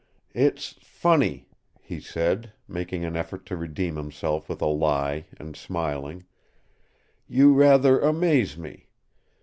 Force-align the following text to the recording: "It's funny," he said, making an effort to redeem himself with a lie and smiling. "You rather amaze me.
"It's 0.33 0.71
funny," 0.83 1.47
he 1.79 1.99
said, 1.99 2.53
making 2.67 3.05
an 3.05 3.15
effort 3.15 3.45
to 3.45 3.55
redeem 3.55 3.97
himself 3.97 4.49
with 4.49 4.59
a 4.59 4.65
lie 4.65 5.27
and 5.37 5.55
smiling. 5.55 6.25
"You 7.27 7.53
rather 7.53 7.99
amaze 7.99 8.57
me. 8.57 8.87